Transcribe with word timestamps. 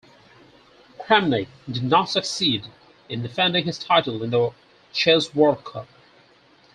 Kramnik 0.97 1.47
did 1.69 1.83
not 1.83 2.05
succeed 2.09 2.65
in 3.07 3.21
defending 3.21 3.65
his 3.65 3.77
title 3.77 4.23
in 4.23 4.31
the 4.31 4.49
Chess 4.93 5.35
World 5.35 5.63
Cup. 5.63 5.87